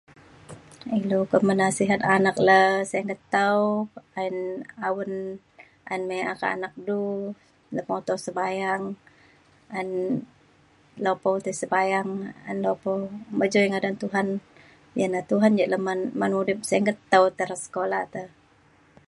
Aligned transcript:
ilu 0.99 1.19
pemenasihat 1.31 2.01
anak 2.15 2.37
le 2.47 2.61
singget 2.91 3.21
tau 3.35 3.61
ayen 4.19 4.37
awen 4.87 5.13
ayen 5.89 6.01
mi’a 6.09 6.33
ke 6.39 6.45
anak 6.55 6.73
du 6.87 6.99
lemuto 7.75 8.13
sebayang 8.25 8.83
ayen 9.77 9.87
lepau 11.03 11.35
tai 11.43 11.55
sebayang 11.61 12.09
ayen 12.45 12.57
de 12.65 12.71
pu 12.81 12.91
mejui 13.39 13.67
ngadan 13.69 13.95
Tuhan 14.01 14.27
ina 15.03 15.19
Tuhan 15.31 15.53
yak 15.59 15.71
lemen 15.73 15.99
men 16.19 16.31
udip 16.39 16.59
singget 16.69 16.97
tau 17.11 17.25
te 17.37 17.43
re 17.51 17.55
sekula 17.63 17.99
te 18.13 18.21